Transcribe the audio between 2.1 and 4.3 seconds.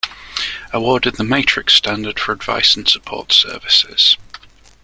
for advice and support services.